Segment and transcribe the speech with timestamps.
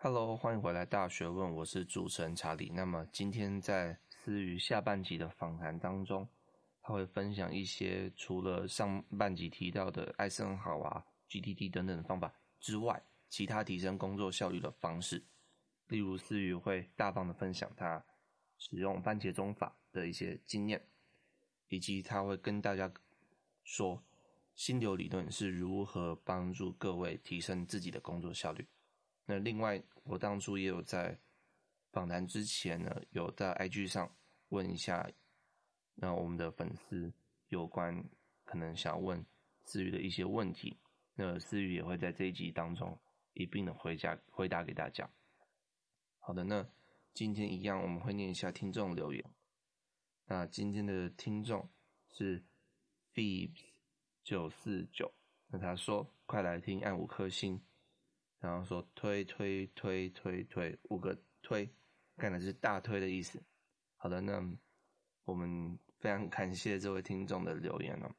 [0.00, 2.70] Hello，欢迎回来《大学问》，我是主持人查理。
[2.72, 6.26] 那么今天在思瑜下半集的访谈当中，
[6.80, 15.20] 他会分享一些除了上半集提到的艾森豪啊、GTD 等等的方法之外，其他提升工作效率的方式。
[15.88, 18.00] 例如，思瑜会大方的分享他
[18.56, 20.80] 使用番茄钟法的一些经验，
[21.70, 22.88] 以及他会跟大家
[23.64, 24.00] 说
[24.54, 28.64] 心流理论是如何帮助各位提升自己的工作效率。
[29.30, 31.14] 那另外，我当初也有在
[31.92, 34.10] 访谈之前呢，有在 IG 上
[34.48, 35.06] 问一下，
[35.94, 37.12] 那我们的粉丝
[37.48, 38.02] 有关
[38.46, 39.22] 可能想问
[39.66, 40.78] 思雨的一些问题，
[41.14, 42.98] 那思雨也会在这一集当中
[43.34, 45.06] 一并的回答回答给大家。
[46.20, 46.66] 好的，那
[47.12, 49.22] 今天一样我们会念一下听众留言。
[50.24, 51.68] 那今天的听众
[52.14, 52.42] 是
[53.12, 53.60] Phoebs
[54.24, 55.12] 九四九，
[55.48, 57.60] 那他说快来听，按五颗星。
[58.40, 61.68] 然后说推推推推推五个推，
[62.16, 63.42] 看来是大推的意思。
[63.96, 64.40] 好的，那
[65.24, 68.14] 我们非常感谢这位听众的留言哦，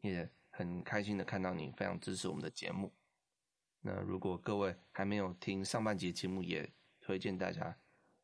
[0.00, 2.92] 也很开心的看到你非常支持我们的节目。
[3.80, 7.78] 那如果各位还没有听上半集节目，也推荐大家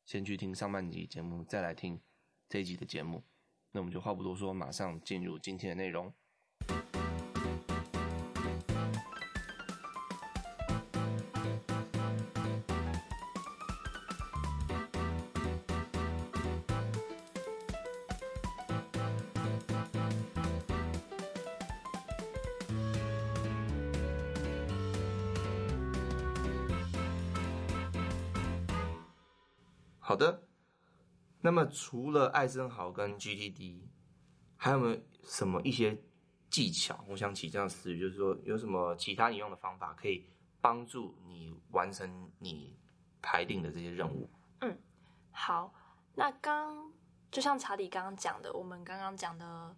[0.04, 2.00] 先去听上半集节目，再来听
[2.48, 3.22] 这一集的节目。
[3.70, 6.12] 那我们就话不多说，马上进入今天的内容。
[30.12, 30.42] 好的，
[31.40, 33.80] 那么除了艾森豪跟 GTD，
[34.58, 35.98] 还有没有什么一些
[36.50, 37.02] 技巧？
[37.08, 40.26] 我想起这样词语，就是说有什么其他你用的方法可以
[40.60, 42.76] 帮助你完成你
[43.22, 44.28] 排定的这些任务？
[44.60, 44.76] 嗯，
[45.30, 45.72] 好，
[46.14, 46.92] 那刚
[47.30, 49.74] 就像查理刚刚讲的，我们刚刚讲的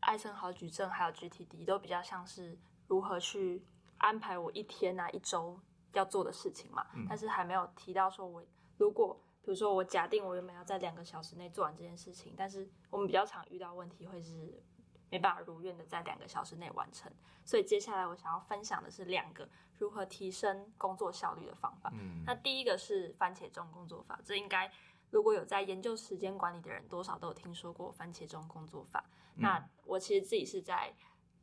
[0.00, 2.58] 艾森豪矩阵还有 GTD 都比较像是
[2.88, 3.62] 如何去
[3.98, 5.56] 安排我一天啊一周
[5.92, 8.42] 要做的事情嘛，嗯、但是还没有提到说我
[8.76, 9.16] 如果。
[9.48, 14.62] 比如说，我假定我原本要在两个小时内做完这件事情，但是我们比较常遇到问题会是
[15.08, 17.10] 没办法如愿的在两个小时内完成。
[17.46, 19.48] 所以接下来我想要分享的是两个
[19.78, 21.90] 如何提升工作效率的方法。
[21.94, 24.70] 嗯，那第一个是番茄钟工作法，这应该
[25.08, 29.02] 如果有在研究时间管理的人，多少都有听说过番茄钟工作法。
[29.36, 30.94] 嗯，那我其实自己是在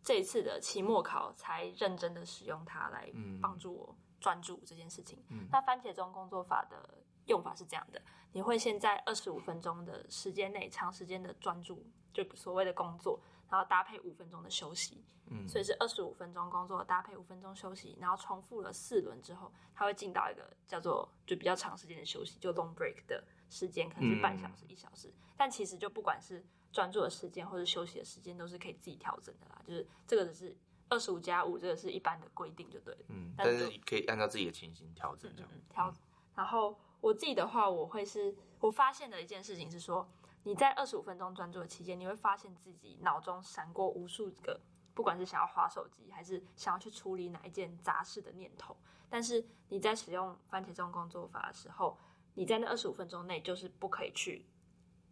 [0.03, 3.11] 这一次的期末考才认真的使用它来
[3.41, 5.25] 帮助我专注这件事情。
[5.29, 7.03] 嗯，那番茄钟工作法的。
[7.25, 13.19] 用法是这样的，你会先在二十五分钟的时间内长时间的专注，就所谓的工作，
[13.49, 30.55] 然后搭配五分钟的休息，嗯，所以是二十五分钟工作搭配五分钟休息，然后重复了四轮之后，它会进到一个叫做就比较长时间的休息，就 long break 的时间，可能是半小时、一小时，嗯，但其实就不管是专注的时间或者休息的时间，都是可以自己调整的啦，就是这个只是
[30.89, 35.93] 二十五加五，这个是一般的规定就对了，嗯，但是可以按照自己的情形调整这样，调，
[36.35, 36.77] 然后。
[37.05, 40.09] 我自己的话，我会是我发现的一件事情是说，
[40.41, 44.59] 你在二十五分钟专注的期间，你会发现自己脑中闪过无数个，
[44.95, 48.75] 不管是想要划手机，还是想要去处理哪一件杂事的念头。
[49.07, 51.95] 但是你在使用番茄钟工作法的时候，
[52.33, 54.43] 你在那二十五分钟内就是不可以去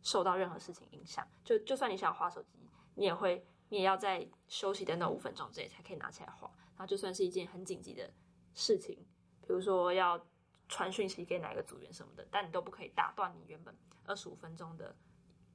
[0.02, 1.28] 受到任何事情影响。
[1.44, 2.58] 就就算你想要滑手机，
[2.96, 6.50] 你也会，你也要在休息的那五分钟之内才可以拿起来划。
[6.76, 8.12] 然后就算是一件很紧急的
[8.56, 8.98] 事情，
[9.42, 10.20] 比如说要。
[10.74, 14.96] 传讯息给哪个组员什么的，但你都不可以打断你原本二十五分钟的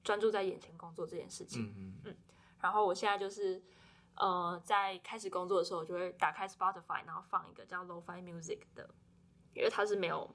[0.04, 1.64] 专注在眼前工作这件事情。
[1.64, 2.16] 嗯嗯嗯。
[2.60, 3.60] 然后我现在就是，
[4.14, 8.88] 呃，在开始工作的时候，我就会打开 Spotify，然后放一个叫 Lo-Fi Music 的，
[9.54, 10.32] 因为它是没有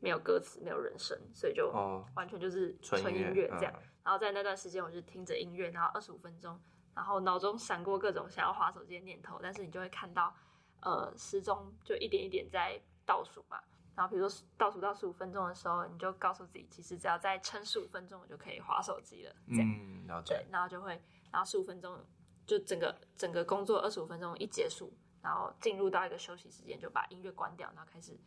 [0.00, 1.70] 没有歌词、没有人声，所以就
[2.16, 3.72] 完全就是纯音乐这样。
[3.72, 6.60] 哦、然后在那段时间，我就听着音乐，然后二十五分钟，
[6.92, 10.34] 然后脑中闪过各种想要划手机的念头，但是你就会看到，
[10.80, 13.62] 呃，时钟就一点一点在倒数嘛。
[13.96, 19.34] 然后，比如说倒数到十五分钟的时候，你就告诉自己，其实只要再撑十五分钟，我就可以划手机了。
[19.48, 20.34] 这样，嗯，了解。
[20.34, 21.98] 对，然后就会，然后十五分钟
[22.46, 24.92] 就整个整个工作二十五分钟一结束，
[25.22, 28.18] 然后进入到一个休息时间，就把音乐关掉，然后开始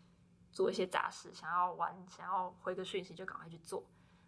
[0.51, 3.83] 做一些杂事，想要玩，想要回个讯息，就赶快去做。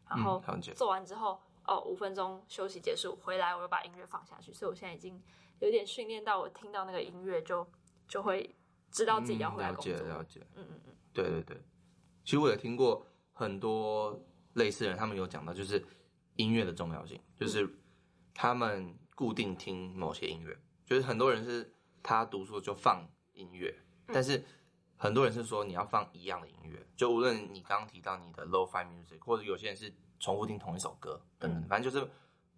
[0.09, 0.43] 然后
[0.75, 4.51] 做完之后，哦，五分钟休息结束，回来我又把音乐放下去。
[4.51, 5.21] 所以我现在已经
[5.59, 7.65] 有点训练到，我听到那个音乐就
[8.07, 8.55] 就会
[8.91, 9.93] 知道自己要回来工作。
[9.93, 10.47] 嗯，了解，了解。
[10.55, 10.95] 嗯嗯嗯。
[11.21, 11.63] 对对对，
[12.23, 14.19] 其实我也听过很多
[14.53, 15.83] 类似的人，他们有讲到就是
[16.35, 17.69] 音乐的重要性，就是
[18.33, 23.73] 他们固定听某些音乐，就是很多人是他读书就放音乐，
[24.07, 24.43] 但是
[24.97, 32.09] 很多人是说你要放一样的音乐，就无论你刚刚提到你的 low-fi music，或者有些人是重复听同一首歌等等，反正就是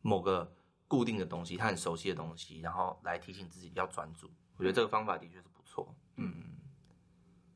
[0.01, 0.51] 某个
[0.87, 4.29] 固定的东西，他很熟悉的东西，然后来提醒自己要专注。
[4.57, 5.95] 我觉得这个方法的确是不错。
[6.17, 6.33] 嗯，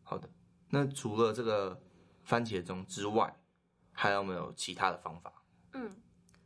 [0.03, 0.29] 好的。
[0.75, 1.79] 那除了这个
[2.25, 3.33] 番茄钟之外，
[3.93, 5.31] 还有没有其他的方法？
[5.71, 5.95] 嗯，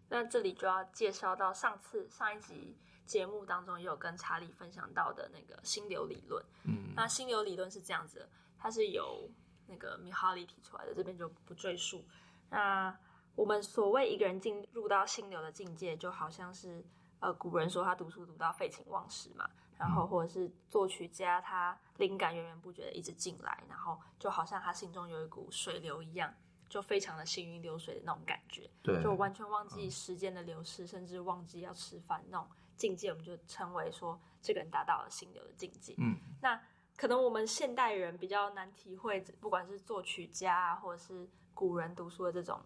[0.07, 2.77] 那这里就要介绍到上次上一集
[3.07, 6.45] 节目当中也有跟查理分享到的那个心流理论。
[6.65, 9.27] 嗯，那心流理论是这样子的，它是由
[9.65, 12.05] 那个米哈里提出来的，这边就不赘述。
[12.51, 12.95] 那
[13.33, 16.85] 我们所谓一个人进入到心流的境界，就好像是
[17.19, 19.49] 呃古人说他读书读到废寝忘食嘛。
[19.79, 26.33] 然后，或者是作曲家，他灵感源源不绝的一直进来，然后就好像他心中有一股水流一样，
[26.67, 32.45] 就非常的行云流水的那种感觉，对，就完全忘记时间的流逝，嗯、甚至忘记要吃饭那种
[32.75, 35.95] 境界，我们就称为说这个人达到了心流的境界。
[35.97, 36.61] 嗯，那
[36.97, 42.61] 可能我们现代人比较难体会，不管是作曲家啊，或者是古人读书的这种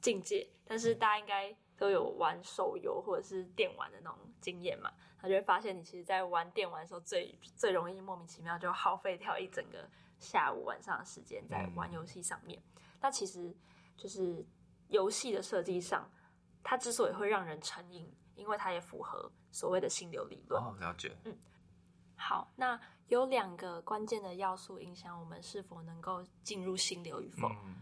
[0.00, 4.90] 境界，但是大家应该都有玩手游或者是电玩的那种经验嘛。
[5.20, 9.86] 他就会发现，你其实，在玩电玩的时候最，最最容易莫名其妙就耗费掉一整个
[10.18, 12.58] 下午、晚上的时间在玩游戏上面。
[12.76, 13.54] 嗯、那其实
[13.98, 14.42] 就是
[14.88, 16.10] 游戏的设计上，
[16.62, 20.62] 它之所以会让人成瘾，因为它也符合所谓的心流理论。
[20.62, 21.14] 哦，了解。
[21.24, 21.36] 嗯，
[22.16, 27.48] 好，那有两个关键的要素影响我们是否能够进入心流与否。
[27.64, 27.76] 嗯、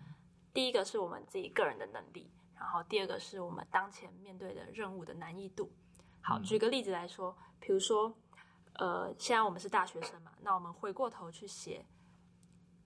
[0.52, 5.70] 第一个是我们自己个人的能力，然后第二个是我们当前面对的任务的难易度。
[6.28, 8.14] 好，举个例子来说，比如说，
[8.74, 11.86] 呃，现在我们是大学生嘛，那我们回过头去写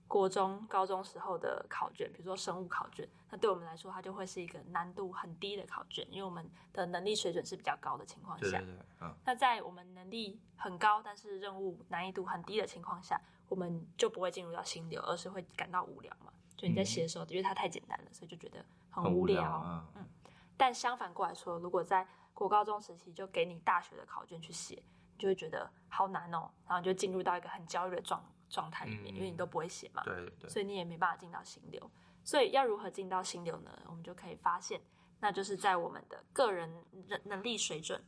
[0.07, 8.43] 国中、高中时候的考卷，比如说生物考卷，那对我们来说，它就会是一个难度很低的考卷，因为我们的能力水准是比较高的情况下。
[8.43, 8.85] 对对对。
[9.01, 9.13] 嗯。
[9.25, 13.19] 那在我们能力很高，但是任务难易度很低的情况下，
[13.49, 16.31] 我们就不会进入到心流，而是会感到无聊嘛。
[16.55, 19.41] 就你在写的时候，嗯、因为它太简单了，所以就觉得很无聊。
[19.41, 19.85] 无聊嗯。
[19.97, 20.09] 嗯。
[20.55, 24.75] 但相反过来说，如果在国高中时期就给你大学的考卷去写，
[25.13, 31.89] 你就会觉得好难哦，然后就进入到一个很焦虑的状状态里面，嗯、因为你都不会写嘛，对对，所以你也没办法进到心流。
[32.23, 33.71] 所以要如何进到心流呢？
[33.85, 34.81] 我们就可以发现，
[35.19, 38.03] 那就是在我们的个人能能力水准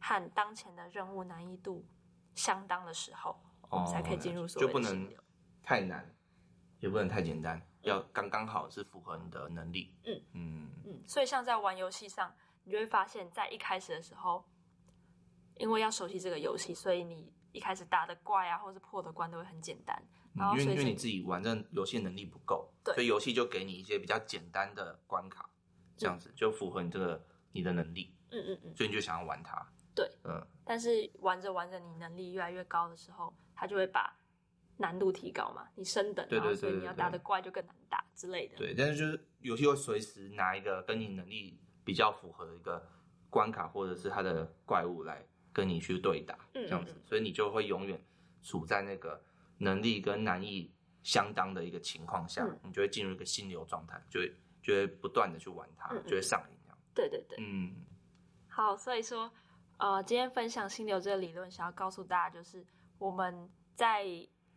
[0.00, 1.86] 和当前的任务难易度
[2.34, 3.30] 相当的时候，
[3.62, 5.22] 哦、我们才可以进入所谓的心流。
[5.62, 6.12] 太难，
[6.80, 9.94] 也不能太简单，要刚刚好是符合你的能力。
[10.04, 12.34] 嗯嗯嗯，所以像在玩游戏上。
[12.70, 14.44] 你就会发现，在一开始的时候，
[15.58, 20.00] 因为要熟悉这个游戏，所以你一开始打的怪啊，或者是破的关都会很简单。
[20.36, 25.50] 然后，因为因为你自己玩这游戏能力不够，对所以游戏就给你一些比较简单的关卡，
[25.96, 27.20] 这样子、嗯、就符合你这个
[27.50, 28.14] 你的能力。
[28.30, 29.60] 嗯嗯嗯，所以你就想要玩它。
[29.92, 30.40] 对，嗯。
[30.64, 34.16] 但是玩着玩着，你能力越来越高的时候，它就会把
[34.76, 38.56] 难度提高嘛，你升等，然后所以你要打的怪就更难打之类的。
[38.56, 41.58] 对，但是就是游戏会随时拿一个跟你能力。
[41.90, 42.80] 比较符合的一个
[43.28, 48.00] 关卡，或者是它的怪物来跟你去对打，这样子，所以你就会永远
[48.44, 49.20] 处在那个
[49.58, 50.72] 能力跟难易
[51.02, 54.32] 相当的一个情况下，你就会进入一个心流状态，就会
[54.62, 56.78] 就会不断的去玩它，就会上瘾这样。
[56.94, 57.74] 对对对，嗯，
[58.48, 59.28] 好，所以说，
[59.78, 62.64] 呃，今天分享心流这个理论，想要告诉大家，就是
[62.98, 64.06] 我们在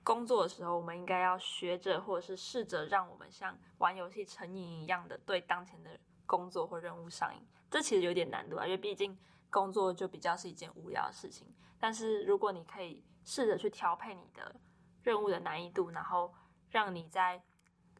[0.03, 5.99] 工作的时候，我们应该要学着，或者是试着让我们像玩游戏成瘾一样的对当前的。
[6.25, 9.17] 工作或任务上瘾，这其实有点难度啊，因为毕竟
[9.49, 11.47] 工作就比较是一件无聊的事情。
[11.79, 14.55] 但是如果你可以试着去调配你的
[15.01, 16.33] 任务的难易度，然后
[16.69, 17.41] 让你在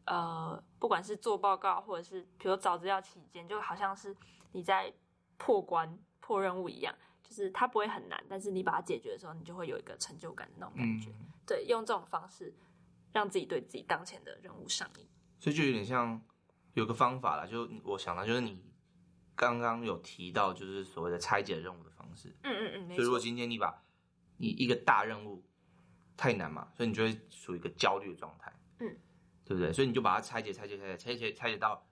[0.06, 4.16] 呃，不管是做报告或者是比如找资料期间，就好像是
[4.52, 4.94] 你在
[5.38, 11.10] 破关破任务一样，就是它不会很难，但是你把它解决的时候，你就会有一个成就感的那种感觉。
[11.12, 12.54] 嗯、对，用这种方式
[13.12, 15.08] 让自己对自己当前的任务上瘾，
[15.40, 16.22] 所以就有点像。
[16.74, 18.62] 有个方法啦，就我想到就是你
[19.36, 22.36] 刚刚有提到，就是所谓的拆解任务的方式。
[22.44, 22.96] 嗯嗯嗯。
[22.96, 23.84] 所以如果今天你把
[24.38, 25.44] 你一个大任务
[26.16, 28.54] 太难嘛，所以你就会处于一个焦虑的状态。
[28.80, 28.98] 嗯。
[29.46, 29.74] 对不对？
[29.74, 31.86] 所以你就把它拆解、拆解、拆解、拆解、拆解到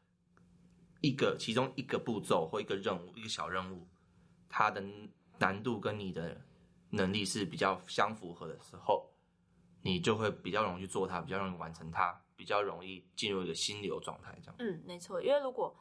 [1.02, 3.90] 一个其中一个步骤或一个任务、一个小任务，
[4.48, 4.82] 它的
[5.38, 6.40] 难度跟你的
[6.92, 9.14] 能力是比较相符合的时候，
[9.82, 12.24] 你就会比较容易去做它，比较容易完成它。
[12.42, 14.56] 比较容易进入一个心流状态，这样。
[14.58, 15.22] 嗯，没错。
[15.22, 15.76] 因为如果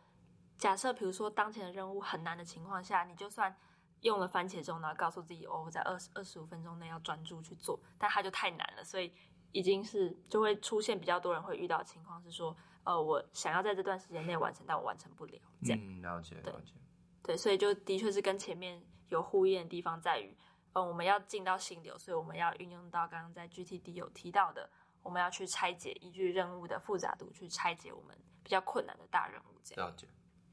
[0.58, 3.56] 假设，比如说当前的任务很难的情况下，你就算
[4.02, 9.10] 用了番茄钟，然后告诉自己，哦，我在二十二十五分钟内要专注去做，但它就太难了，所以
[9.52, 15.80] 已经是就会出现比较多人会遇到的情况是说，呃，我想要在这段时间内完成，但我完成不了，这样。
[15.82, 16.74] 嗯，了解，对了解。
[17.22, 20.36] 对，所以就的确是跟前面有呼应的地方在于，
[20.74, 24.68] 嗯、呃，我们要进到心流，所以我们要运用到刚刚在 GTD 有提到的。
[25.02, 29.60] 我们要去拆解依据任务的复杂度去拆解我们比较困难的大任务。
[29.62, 29.88] 这样。
[29.88, 30.06] 了解。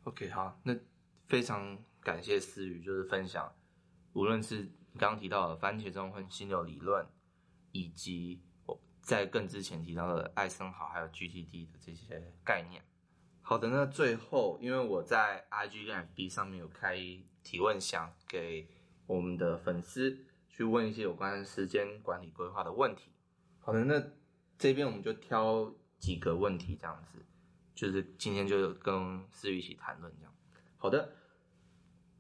[0.04, 0.74] OK，好，那
[1.26, 3.54] 非常感谢思雨，就是分享，
[4.14, 4.64] 无论是
[4.98, 7.06] 刚刚提到的番茄钟和心流理论，
[7.72, 12.84] 以及我在更之前提到的艾森豪还有 GTD 的这些概念。
[13.42, 16.98] 好的，那最后，因为我在 IG 跟 FB 上面有开
[17.44, 18.70] 提问箱，给
[19.06, 23.12] 我们的粉丝去问一些有关时间管理规划的问题。
[23.60, 24.02] 好的，那
[24.58, 27.20] 这边我们就挑几个问题，这样子，
[27.76, 30.34] 就是今天就跟思雨一起谈论这样。
[30.78, 31.14] 好的，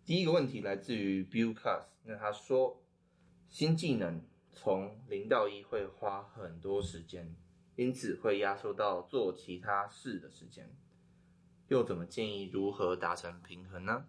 [0.05, 2.81] 第一个问题来自于 Bill Class，那他说，
[3.49, 4.21] 新技能
[4.53, 7.35] 从零到一会花很多时间，
[7.75, 10.75] 因此会压缩到做其他事的时间。
[11.69, 14.05] 又怎么建议如何达成平衡呢？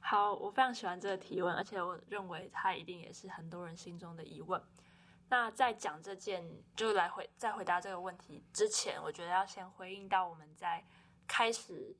[0.00, 4.60] 好，我非常喜欢这个提问，而且我认为它一定也是很多人心中的疑问。
[5.28, 10.84] 那在讲这件，就来回在回答这个问题之前，我觉得要先回应到我们在
[11.26, 11.96] 开始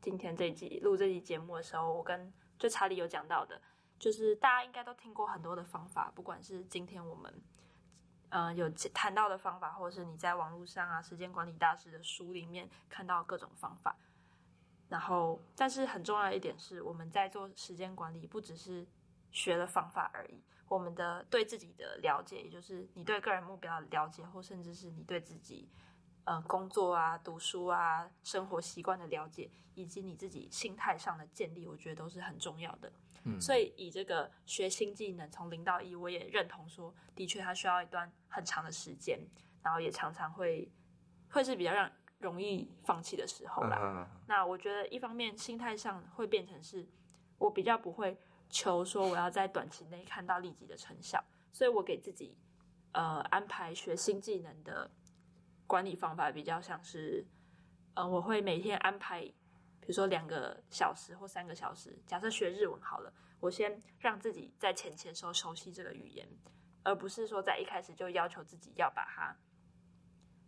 [0.00, 3.60] 今天这一集录这集节目的时候，我跟就查理有讲到的，
[3.98, 7.42] 就是大家应该都听过很多的方法，不管是今天我们。
[8.30, 13.96] 嗯、有谈到的方法，或者是你在网络上啊，时间管理大师的书里面看到各种方法。
[14.88, 18.84] 然后，但是很重要一点是，我们在做时间管理，不只是
[19.30, 20.42] 学了方法而已。
[20.68, 25.68] 我们的对自己的了解，也就是你对个人目标的了解，或甚至是你对自己，
[26.24, 32.92] 呃，工作啊、读书啊、生活习惯的了解，以及你自己心态上的建立，我觉得都是很重要的。
[33.28, 39.18] 嗯所以以这个学新技能从零到一，我也认同说，的确它需要一段很长的时间，
[39.62, 40.70] 然后也常常会
[41.30, 43.76] 会是比较让容易放弃的时候啦。
[43.76, 44.06] Uh huh.
[44.28, 46.86] 那我觉得一方面心态上会变成是，
[47.38, 48.16] 我比较不会
[48.48, 51.22] 求说我要在短期内看到立即的成效，
[51.52, 52.36] 所以我给自己
[52.92, 54.90] 呃安排学新技能的
[55.66, 57.24] 管理方法比较像是，
[57.94, 59.32] 呃我会每天安排。
[59.78, 66.28] 比如说两个小时或三个小时，假设学日文好了，我先让自己在前期时候熟悉这个语言，
[66.82, 69.36] 而不是说在一开始就要求自己要把它，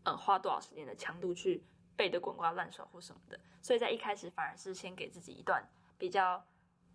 [0.02, 1.62] 嗯，花多少时间的强度去
[1.94, 3.38] 背得滚瓜烂熟或什么的。
[3.62, 5.64] 所以在一开始反而是先给自己一段
[5.96, 6.44] 比较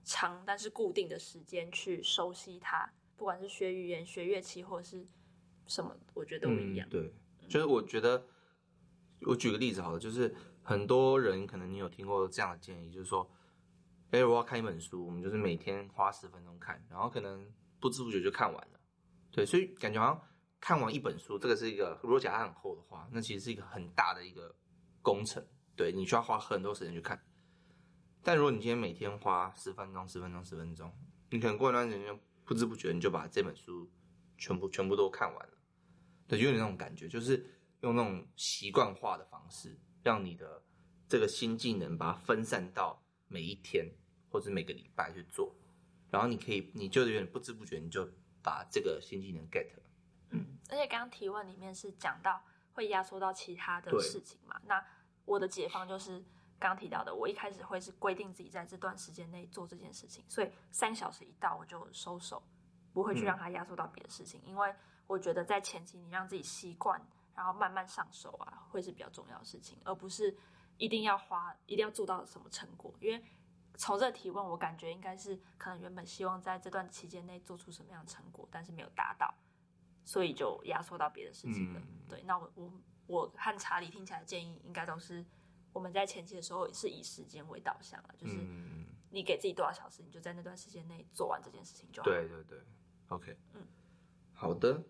[0.04, 5.06] 长但是固定的时间去熟悉它，不管是学语言、学乐器或者是
[5.68, 6.88] 什么，我觉得都一样。
[6.90, 7.14] 对，
[7.48, 8.26] 就是我觉得，
[9.22, 10.36] 我举个例子好了，就是。
[10.66, 13.30] 很多人可能你有听过这样的建议，就是说，
[14.12, 17.46] 哎，我要看一本书，我们就是每天花十分钟看，然后可能
[17.82, 18.80] 不知不觉就看完了。
[19.30, 20.22] 对，所以感觉好像
[20.62, 24.56] 看完一本书，这个是一个，如果假它很厚的话，那其实是一个很大的一个
[25.02, 25.46] 工程。
[25.76, 27.22] 对，你需要花很多时间去看。
[28.24, 30.92] 但如果你今天每天花十分钟、十分钟、十分钟，
[31.30, 33.92] 你可能过一段时间不知不觉你就把这本书
[34.38, 35.54] 全部全部都看完了。
[36.28, 37.46] 对，就有点那种感觉，就是
[37.82, 39.78] 用那种习惯化的方式。
[40.04, 40.62] 让你的
[41.08, 43.90] 这个新技能把它分散到每一天
[44.30, 45.56] 或者每个礼拜去做，
[46.12, 48.06] 然后你可以，你就有点不知不觉你就
[48.42, 49.84] 把这个新技能 get 了。
[50.32, 54.60] 嗯，而且刚刚提问里面是讲到会压缩到其他的事情嘛？
[54.66, 54.86] 那
[55.24, 56.26] 我的解放就是刚
[56.60, 62.42] 刚提到的，我一开始会是规定自己在这段时间内做这件事情，所以三小时一到我就收手，
[62.94, 64.74] 不会去让它压缩到别的事情，嗯、因为
[65.08, 67.02] 我觉得在前期你让自己习惯。
[67.36, 70.38] 然后慢慢上手啊，会是比较重要的事情，而不是
[70.78, 72.94] 一定要花，一定要做到什么成果。
[73.02, 73.26] 因为
[73.74, 79.34] 从这提问，我感觉应该是可能原本希望在这段期间内做出什么样的成果，但是没有达到，
[80.06, 81.80] 所以就压缩到别的事情了。
[81.80, 82.72] 嗯、对，那我我
[83.08, 85.26] 我和查理听起来建议，应该都是
[85.74, 88.36] 我们在前期的时候是以时间为导向了，就是
[89.10, 92.10] 你给自己多少小时，你就在那段时间内做完这件事情就好。
[92.10, 92.60] 对对对
[93.10, 93.62] ，OK，嗯，
[94.32, 94.84] 好的。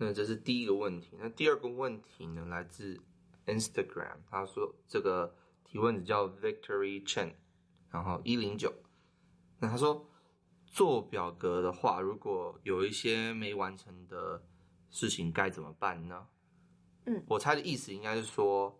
[0.00, 1.16] 那这是第一个问题。
[1.18, 3.00] 那第二个问题呢，来自
[3.46, 7.34] Instagram，他说这个提问者叫 Victory Chen，
[7.90, 8.72] 然后一零九。
[9.58, 10.08] 那他说
[10.66, 14.40] 做表格的话，如果有一些没完成的
[14.88, 16.28] 事情，该怎么办呢？
[17.06, 18.78] 嗯，我猜的意思应该是说，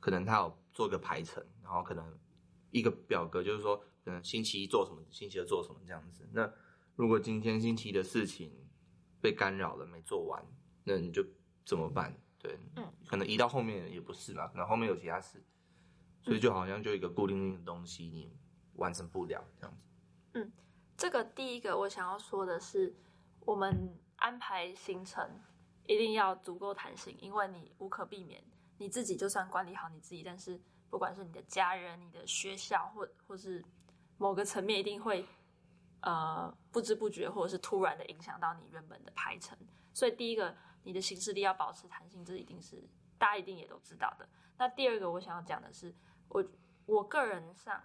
[0.00, 2.18] 可能他有做个排程，然后可能
[2.70, 6.28] 一个表格就是说，可能星期一做什么，星期二做什么这样子。
[6.32, 6.52] 那
[6.96, 8.52] 如果今天星期一的事情，
[9.20, 10.44] 被干扰了，没做完，
[10.84, 11.24] 那你就
[11.64, 12.14] 怎么办？
[12.38, 15.40] 对，嗯，可能移到后面也不是嘛，可能后面有其他事，
[16.22, 18.36] 所以就好像就一个固定的东西，你
[18.74, 19.86] 完成不了这样子。
[20.34, 20.52] 嗯，
[20.96, 22.94] 这个第一个我想要说的是，
[23.40, 25.40] 我们安排行程
[25.86, 28.42] 一定要足够弹性，因为你无可避免，
[28.82, 30.60] 你自己就算管理好你自己，但是
[30.90, 33.64] 不管是你的家人、你的学校或或是
[34.18, 35.24] 某个层面，一定会。
[36.04, 39.56] 呃，不知不觉或者是突然的影响到你原本的排程，
[39.94, 42.82] 所以第一个你的行事力要保持弹性，这一定是
[43.16, 44.28] 大家一定也都知道的。
[44.58, 45.94] 那第二个我想要讲的是，
[46.26, 46.44] 我
[46.86, 47.80] 我个人上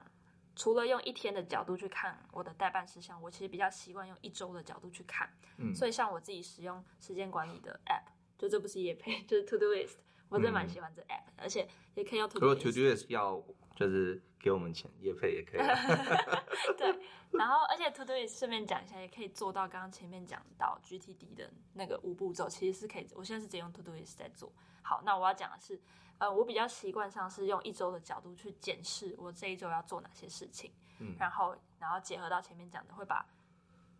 [0.56, 5.32] 除了用一天的角度去看我的代办事项，我其实比较习惯用一周的角度去看。
[5.58, 9.98] 嗯，所以像我自己使用时间管理的 app，就这不是也配，就是 Todoist，
[10.29, 12.39] 我真的蛮喜欢这 app，嗯，而且也可以用 Todoist。
[12.39, 13.43] 如果 Todoist 要
[13.75, 15.62] 就是给我们钱，业配也可以。
[16.77, 17.00] 对。
[17.31, 23.07] 然后，而且 Todoist 顺便讲一下，也可以做到刚刚前面讲到 GTD 的那个五步骤，其实是可以。
[23.13, 24.51] 我现在是直接用 Todoist 在做。
[24.81, 25.79] 好，那我要讲的是，
[26.17, 33.25] 呃，我比较习惯上是用一周的角度去检视我这一周要做哪些事情，嗯，然后，然后结合到前面讲的，会把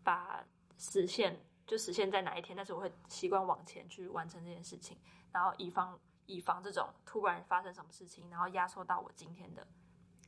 [0.02, 0.42] 把
[0.78, 4.96] 实现就实现在哪一天，但是我会习惯往前去完成这件事情，
[5.30, 9.66] 然后以防以防这种突然发生什么事情，然后压缩到我今天的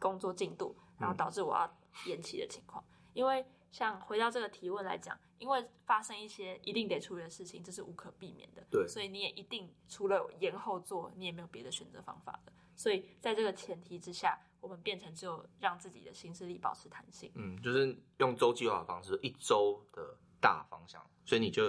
[0.01, 2.83] 工作进度，然后导致我要延期的情况。
[3.13, 8.67] 因为像回到这个提问来讲，因为发生一些一定得处理的事情，这是无可避免的。
[8.71, 12.53] 对，所以你也一定除了延后做，你也没有别的选择方法的。
[12.75, 17.31] 所以在这个前提之下，我们变成只有让自己的行事力保持弹性。
[17.35, 21.65] 嗯，就是用周计划的方式，一周的大方向，所以你就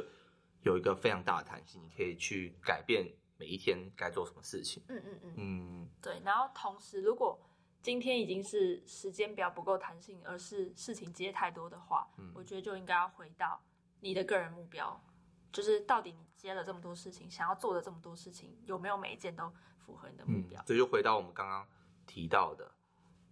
[0.61, 3.05] 有一个非常大的弹性，你可以去改变
[3.41, 4.83] 每一天该做什么事情。
[4.87, 6.21] 嗯嗯嗯嗯，对。
[6.23, 7.39] 然后同时，如果
[7.81, 13.59] 今天已经是时间表不够弹性，而是事情接太多的话，嗯，我觉得就应该要回到
[13.99, 15.03] 你的个人目标，
[15.51, 20.61] 就是到底你接了这么多事情，想要做的这么多事情，有没有每一件都符合你的目标？
[20.67, 21.67] 这、嗯、就回到我们刚刚
[22.05, 22.71] 提到的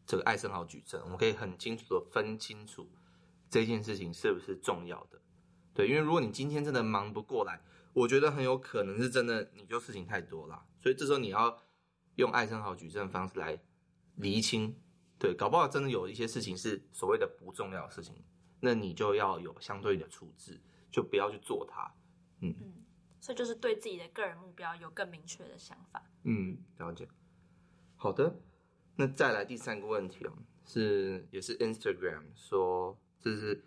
[0.07, 2.89] 这个艾森豪矩阵，我们可以很清楚的分清楚
[3.47, 5.21] 这件事情是不是重要的。
[5.75, 7.61] 对，因为如果你今天真的忙不过来，
[7.93, 11.61] 我觉得很有可能是真的你就事情太多了，所以这时候你要
[12.15, 13.59] 用艾森豪矩阵方式来。
[14.15, 14.75] 厘清，
[15.17, 18.21] 对，搞不好真的有一些事情是所谓的不重要的事情，
[18.59, 20.59] 那你就要有相对的处置，
[20.91, 21.89] 就不要去做它。
[22.41, 22.73] 嗯嗯，
[23.21, 26.03] 所以就是对自己的个人目标有更明确的想法。
[26.23, 27.07] 嗯，了解。
[27.95, 28.41] 好的，
[28.97, 30.33] 那再来第三个问题哦，
[30.65, 33.63] 是也是 Instagram 说，这是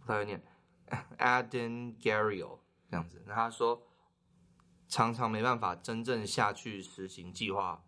[0.00, 0.42] 不太会念，
[1.18, 2.60] Aden Gario
[2.94, 3.82] 这样子，那他说
[4.86, 7.84] 常常没办法真正下去实行计划，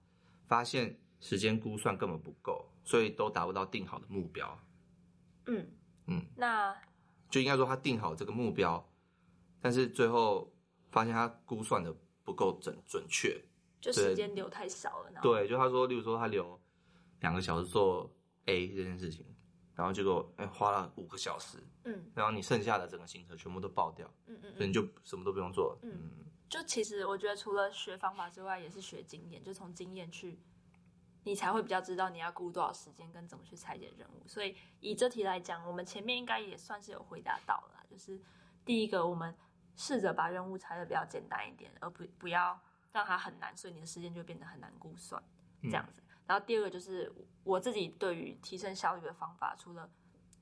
[0.49, 0.99] 发现。
[1.19, 4.61] 时间估算根本不够，所以都达不到定好的目标。
[5.47, 5.67] 嗯
[6.07, 6.77] 嗯，那
[7.31, 8.87] 就应该说他定好这个目标，
[9.59, 10.53] 但是最后
[10.91, 11.93] 发现他估算的
[12.23, 13.43] 不够准准确，
[13.81, 15.21] 就时间留太少了。
[15.23, 16.61] 对，就他说，例如说他留
[17.21, 18.15] 两个小时做
[18.45, 19.25] A 这件事情，
[19.77, 25.79] 然后结果哎花了五个小时，嗯，然后你剩下的整个行程全部都爆掉，嗯嗯，所以你就什么都不用做了。
[25.83, 30.41] 嗯，嗯，就其实我觉得除了学方法之外，也是学经验，就从经验去。
[31.23, 38.17] 你才会比较知道你要估多少时间跟怎么去拆解任务，所以以这题来讲，我们前面应该也算是有回答到了，就是
[38.65, 39.37] 第一个，我们
[39.75, 42.57] 试着把任务拆的比较简单一点，而不不要
[42.93, 45.21] 让它很难，所以你的时间就变得很难估算
[45.63, 46.01] 这样子。
[46.27, 47.13] 然后第二个就是
[47.45, 49.89] 我自己对于提升效率的方法，除了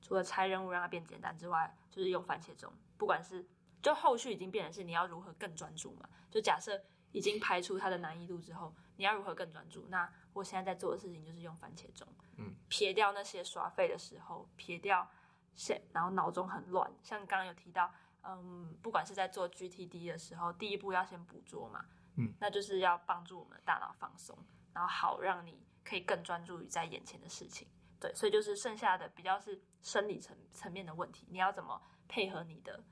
[0.01, 3.45] 除了拆任务让它变简单之外，就是用番茄钟，不管是
[3.81, 9.85] 就后续已经变成是你要如何更专注嘛，就假设已经排除它的难易度之后，你要如何更专注？
[9.89, 15.07] 那我现在在做的事情就是用番茄钟，嗯，撇掉那些耍废的时候，撇掉
[15.55, 16.91] 现，然后脑中很乱。
[17.01, 17.89] 像刚刚有提到，
[18.23, 21.85] 嗯，不管是在做 GTD 的时候，第一步要先捕捉嘛，
[22.17, 24.37] 嗯，那就是要帮助我们的大脑放松，
[24.73, 27.67] 然后好让你可以更专注于在眼前的事情。
[27.99, 32.83] 对，所以就是剩下的比较是生理层层面的问题，你要怎么配合你的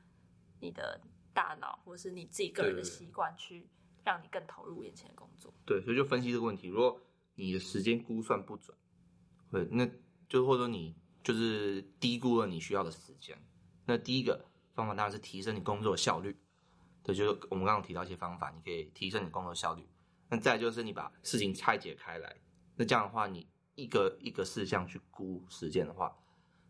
[0.59, 0.99] 你的
[1.33, 3.69] 大脑，或是你自己个人的习惯，去
[4.03, 5.53] 让你更投入眼前的工作。
[5.65, 6.99] 对，所以就分析这个问题，如果
[7.35, 8.75] 你的时间估算不准，
[9.51, 9.85] 对，那
[10.29, 13.37] 就或者说你就是低估了你需要的时间。
[13.85, 16.39] 那第一个方法当然是提升你工作的效率，
[17.03, 19.85] 对，就是我们刚刚提到一些方法，你可以提升你工作效率。
[20.29, 22.35] 那再就是你把事情拆解开来，
[22.75, 26.15] 那这样的话，你一个一个事项去估时间的话，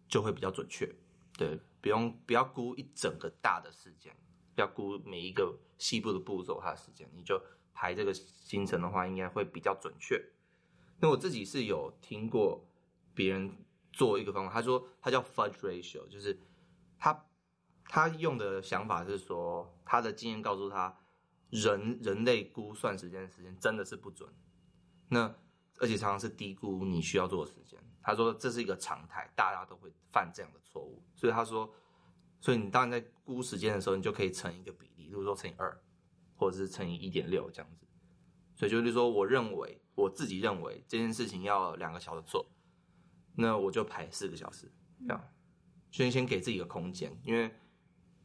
[0.07, 0.91] 就会比较准确。
[1.37, 4.15] 对，不用不要估一整个大的事件，
[4.55, 7.41] 要估每一个细部的步骤它的时间，你就
[7.73, 10.21] 排这个行程的话，应该会比较准确。
[10.99, 12.65] 那我自己是有听过
[13.13, 13.55] 别人
[13.91, 16.39] 做一个方法，他说他叫 fudge ratio，就是
[16.97, 17.25] 他
[17.93, 20.97] 他用的想法是说，他的经验告诉他，
[21.51, 24.27] 人人类估算时间的时间真的是不准，
[25.09, 25.35] 那
[25.77, 27.79] 而且常常是低估你需要做的时间。
[28.01, 31.71] 他说这是一个常态，大家都会犯这样的错误，所以他说，
[32.41, 35.79] 所以你当然在估时间的时候，你就可以乘一个比例，比如说乘以二，
[36.35, 37.85] 或者是乘以一点六这样子。
[38.55, 39.79] 所以就是说，我认为。
[39.95, 42.43] 我自己认为这件事情要两个小时做，
[43.35, 44.67] 那我就排四个小时，
[45.01, 45.29] 这样，
[45.91, 47.55] 先先给自己一个空间，因为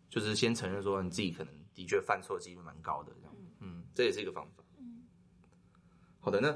[0.08, 4.64] 就是先承认说你自己可能的确犯错几率蛮高的，这样，嗯，这也是一个方法。
[4.78, 5.06] 嗯，
[6.18, 6.48] 好的，那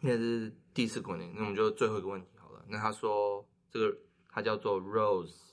[0.00, 2.62] 现在是第四个问题，那我们就最后一个问题好了。
[2.68, 3.98] 那他说这个
[4.28, 5.52] 他叫做 Rose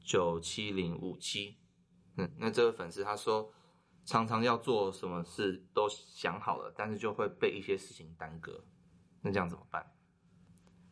[0.00, 1.56] 九七零五七，
[2.16, 3.52] 嗯，那这个粉丝他说
[4.04, 8.64] 常常要做什么事都想好了，但是就会被一些事情耽搁，
[9.20, 9.94] 那这样怎么办？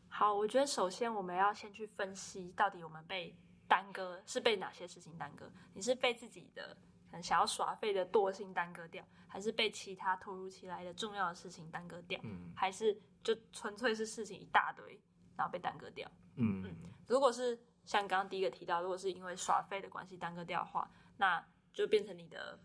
[0.09, 3.37] 好，我觉得首先我们要先去分析到底我们被。
[3.69, 5.51] 耽搁是被哪些事情耽搁？
[5.75, 6.77] 你是被自己的
[7.11, 12.21] 很想要耍废的惰性耽搁掉，还是被其他突如其来的重要的事情耽搁掉？
[12.25, 15.01] 嗯，还是就纯粹是事情一大堆，
[15.37, 16.11] 然后被耽搁掉？
[16.37, 16.75] 嗯嗯。
[17.09, 22.59] 如果是像刚刚第一个提到，如果是因为耍废的关系耽搁掉的话，那就变成你的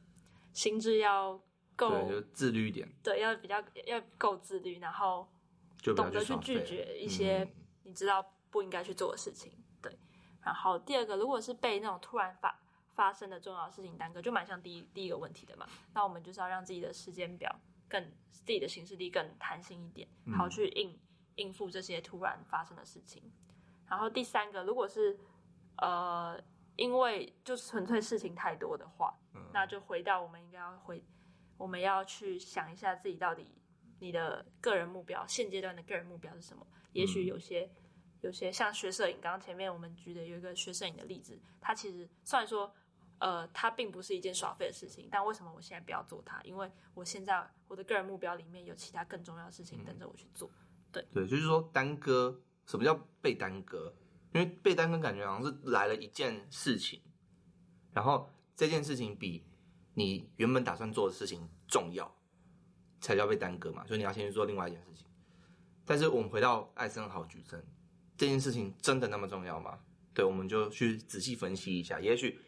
[0.54, 1.40] 心智要
[1.76, 2.92] 够，就自律一点。
[3.04, 5.28] 对，要比较要够自律，然后
[5.84, 7.48] 懂得去拒绝一些
[7.84, 9.54] 你知道不应该去做的事情。
[10.44, 12.60] 然后第二个，如果是被那种突然发
[12.94, 15.68] 发生的重要事情耽搁，就蛮像第一第一个问题的嘛。
[15.94, 17.56] 那我们就是要让自己的时间表
[17.88, 21.00] 更自己的行事力更弹性一点，好去应
[21.36, 23.24] 应付这些突然发生的事情。
[23.88, 25.20] 然后第三个，如果是
[25.78, 26.42] 呃
[26.76, 29.14] 因为就纯粹事情太多的话，
[29.54, 31.04] 那就回到我们应该要回，
[31.58, 33.54] 我们要去想一下自己到底
[34.00, 36.66] 你的个人目标，现阶段的个人目标是什么？
[36.94, 37.70] 也许有些。
[38.22, 42.72] 有些像学摄影，刚刚前面我们举的有一个学摄影的例子，它其实虽然说，
[43.18, 46.42] 呃，它并不是一件耍废的事情，但为什么我现在不要做它？
[46.44, 50.50] 因为我现在我的个人目标里面有其他更重要的事情等着我去做。
[50.92, 53.94] 对对，就是说耽搁，什么叫被耽搁？
[54.34, 57.02] 因为被耽搁感觉好像是来了一件事情，
[57.92, 59.44] 然后这件事情比
[59.96, 62.14] 你原本打算做的事情重要，
[63.00, 63.86] 才叫被耽搁嘛。
[63.88, 65.08] 所以你要先去做另外一件事情。
[65.86, 67.66] 但是我们回到艾森豪矩阵。
[68.22, 69.80] 这件事情真的那么重要吗？
[70.14, 72.00] 对，我们就去仔细分析一下。
[72.00, 72.40] 也许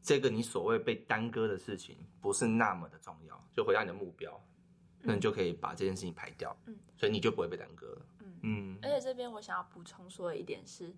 [0.00, 4.40] 这个你所谓被耽搁的事情不是那么的重要，就回到你的目标，
[5.00, 6.56] 那你就可以把这件事情排掉。
[6.66, 8.06] 嗯，所以你就不会被耽搁了。
[8.20, 8.78] 嗯嗯。
[8.82, 10.94] 而且这边我想要补充说的一点是，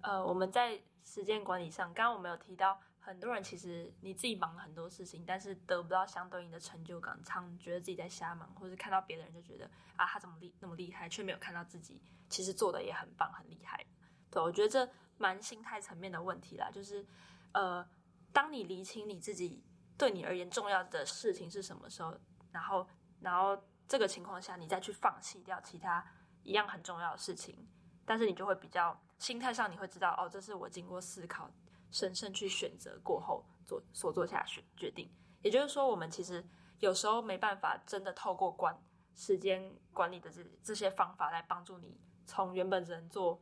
[0.00, 2.80] 呃，我们在时间管理上，刚刚我们有提到。
[3.04, 13.84] 很多人其实你自己忙了很多事情，但是得不到相对应的成就感，常觉得自己在瞎忙，或者看到别的人就觉得啊，他怎么厉那么厉害，却没有看到自己其实做的也很棒很厉害。
[14.30, 14.88] 对，我觉得这
[15.18, 17.04] 蛮心态层面的问题啦，就是
[17.52, 17.84] 呃，
[18.32, 19.64] 当你厘清你自己
[19.98, 22.16] 对你而言重要的事情是什么时候，
[22.52, 22.88] 然后
[23.20, 26.06] 然后这个情况下你再去放弃掉其他
[26.44, 27.68] 一样很重要的事情，
[28.04, 31.50] 但是你就会比较心态上你会知道哦，这是我经过思考。
[31.92, 35.08] 审慎去选择过后做所做下决决定，
[35.42, 36.44] 也就是说，我们其实
[36.80, 38.76] 有时候没办法真的透过管
[39.14, 43.38] 时间管理的这这些方法来帮助你从原本只能做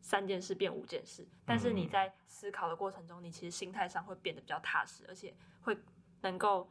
[0.00, 1.26] 三件事变五件事。
[1.44, 5.76] 但是你在思考的过程中，你其实心态上会变得比较踏实，而且会
[6.20, 6.70] 能够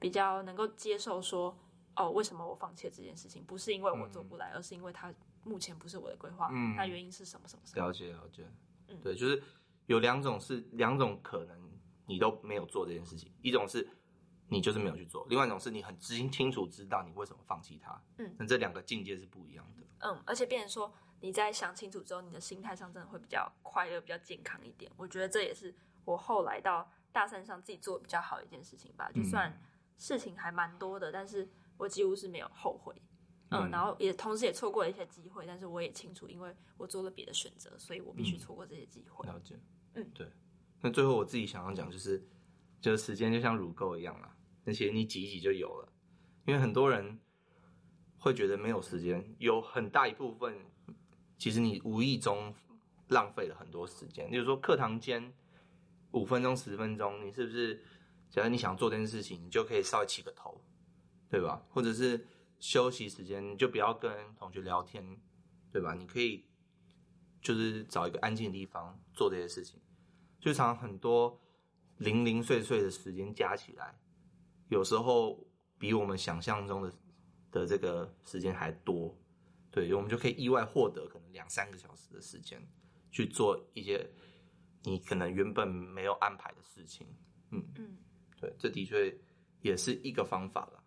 [0.00, 1.54] 比较能够接受说，
[1.94, 3.44] 哦，为什么我放弃这件事情？
[3.44, 5.12] 不是因为我做不来，而是因为它
[5.44, 6.48] 目前不是我的规划。
[6.50, 7.22] 嗯，那原因是？
[7.22, 7.46] 什么？
[7.46, 7.62] 什么？
[7.74, 8.44] 了解，了解。
[8.88, 9.42] 嗯，对，就是。
[9.86, 11.70] 有两种是两种可能，
[12.06, 13.32] 你都没有做这件事情。
[13.42, 13.88] 一种是
[14.48, 18.02] 你就是没有去做，另外一种是你很清清楚知道你为什么放弃它。
[18.18, 19.82] 嗯，那这两个境界是不一样的。
[20.00, 24.90] 嗯，而且变成说你在想清楚之后，你的心态上真的会比较快乐、比较健康一点。
[24.96, 29.10] 我觉得这也是我后来到大三上自己做的比较好的一件事情吧。
[29.14, 29.60] 就算
[29.96, 32.94] 事情还蛮多的，但是我几乎是没有后悔。
[33.62, 39.26] 嗯，然后也同时也错过了一些机会，但是我也清楚，因为我做了别的选择，所以我必须错过这些机会。
[39.26, 39.58] 了解。
[39.94, 40.26] 嗯，对。
[40.80, 42.26] 那最后我自己想要讲就是，
[42.80, 45.92] 就是时间就像乳沟一样啦，那些你挤一挤就有了。
[46.46, 47.18] 因为很多人
[48.18, 50.54] 会觉得没有时间，有很大一部分
[51.38, 52.54] 其实你无意中
[53.08, 54.30] 浪费了很多时间。
[54.30, 55.32] 比如说课堂间
[56.12, 57.82] 五分钟、十分钟，你是不是？
[58.30, 60.60] 假如你想做这件事情，你就可以稍微起个头，
[61.30, 61.64] 对吧？
[61.70, 62.26] 或者是
[62.64, 65.04] 休息时间，你就不要跟同学聊天，
[65.70, 65.92] 对吧？
[65.92, 66.42] 你可以
[67.42, 69.78] 就是找一个安静的地方做这些事情。
[70.40, 71.38] 就常很多
[71.98, 74.00] 零零碎碎的时间加起来，
[74.70, 75.46] 有时候
[75.78, 76.90] 比我们想象中的
[77.50, 79.14] 的这个时间还多，
[79.70, 82.66] 对，我们就可以意外获得可能两三个小时的时间
[83.10, 84.10] 去做一些
[84.84, 87.06] 你可能原本没有安排的事情，
[87.50, 87.62] 嗯。
[87.76, 87.98] 嗯，
[88.40, 89.14] 对，这的确
[89.60, 90.83] 也是一个方法了，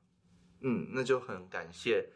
[0.62, 2.10] 嗯，那就很感谢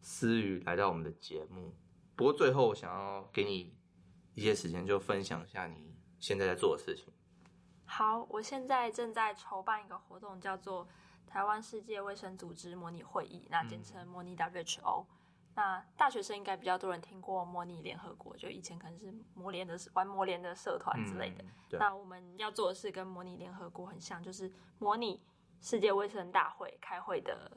[0.00, 1.74] 思雨来到我们的节目，
[2.14, 3.76] 不过最后我想要给你
[4.34, 5.94] 一些时间，就分享一下你。
[6.18, 7.12] 现在在做的事情。
[7.84, 10.88] 好，我现在正在筹办一个活动，叫做
[11.26, 15.04] 台湾世界卫生组织模拟会议，那简称模拟 WHO。
[15.54, 21.44] 那大学生应该比较多人听过模拟联合国，就以前可能是模联的玩模联的社团之类的。
[21.44, 25.22] 嗯、那我们要做的事跟模拟联合国很像，就是模拟
[25.60, 27.50] 世界卫生大会开会的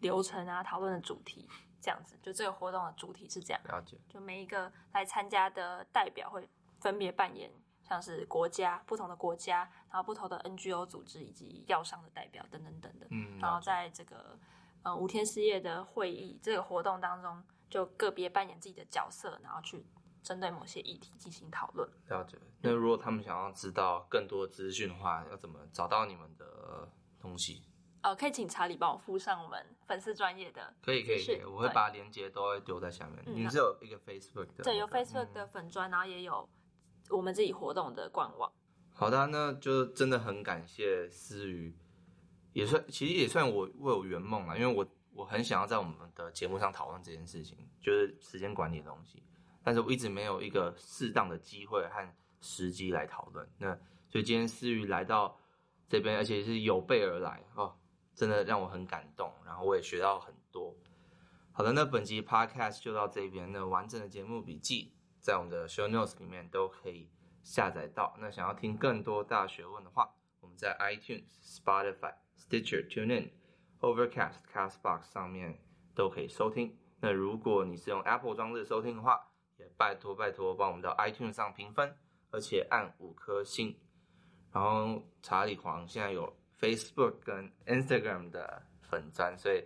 [0.00, 1.48] 流程啊，讨论的主题
[1.80, 2.18] 这样子。
[2.22, 3.98] 就这个活动的主题是这样，了解。
[4.08, 6.48] 就每一个来参加的代表会
[6.80, 7.50] 分别扮演
[7.82, 13.08] 像是国家不同的国家，然后不同的 NGO 组织以及药商的代表等等等等。
[13.10, 14.38] 嗯，然后在这个。
[14.84, 19.84] 呃，五天四夜的会议这个活动当中，就个别扮演自己的角色，然后去
[20.22, 21.86] 针对某些议题进行讨论。
[22.06, 22.38] 了解。
[22.62, 27.64] 那如果他们想要知道更多资讯的话，要怎么找到你们的东西？
[28.02, 30.72] 呃，可以请查理帮我附上我们粉丝专业的。
[30.82, 33.22] 可以可以可以，我会把链接都会丢在下面。
[33.26, 34.64] 你们是有一个 Facebook 的？
[34.64, 36.48] 对，有 Facebook 的粉专，然后也有
[37.10, 38.50] 我们自己活动的官网。
[38.92, 41.76] 好的，那就真的很感谢思雨。
[42.52, 49.22] 也算，其实也算我为我圆梦了，因为我我很想要在我们的节目上讨论这件事情，就是时间管理的东西，
[49.62, 53.48] 但是我一直没有一个适当的机会和时机来讨论。
[53.58, 53.76] 那
[54.08, 55.38] 所以今天思雨来到
[55.88, 57.76] 这边，而且是有备而来哦，
[58.18, 60.74] 真的让我很感动，然后我也学到很多。
[61.52, 67.08] 好的，那本集 Podcast 就到这边，那完整的节目笔记在我们的 Show Notes 里面都可以
[67.44, 68.16] 下载到。
[68.18, 72.14] 那想要听更多大学问的话，我们在 iTunes、Spotify。
[72.36, 73.30] Stitcher、TuneIn、
[73.78, 75.60] Overcast、Castbox 上面
[75.94, 76.76] 都可以收听。
[77.00, 81.96] 那如果你是用 Apple 装置收听的话，也拜托拜托帮我们到 iTunes 上评分，
[82.30, 83.78] 而且按五颗星。
[84.52, 89.64] 然后查理黄现在有 Facebook 跟 Instagram 的粉钻，所以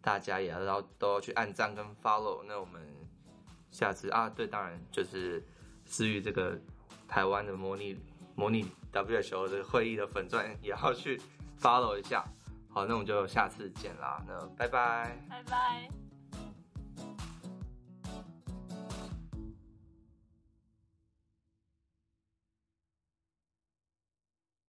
[0.00, 2.42] 大家也要都要去按赞跟 follow。
[2.42, 2.82] 那我们
[3.70, 5.42] 下次啊，对，当然就是
[5.84, 6.58] 至于这个
[7.08, 7.98] 台湾的模拟
[8.34, 11.20] 模拟 WHO 的会议的粉钻也要去。
[11.60, 12.22] follow 一下，
[12.68, 16.03] 好，那我们就下次见啦，那拜拜，拜拜。